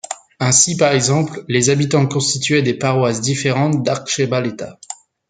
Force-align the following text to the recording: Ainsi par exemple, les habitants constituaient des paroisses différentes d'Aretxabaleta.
Ainsi 0.39 0.77
par 0.77 0.93
exemple, 0.93 1.45
les 1.47 1.69
habitants 1.69 2.07
constituaient 2.07 2.63
des 2.63 2.73
paroisses 2.73 3.21
différentes 3.21 3.83
d'Aretxabaleta. 3.83 4.79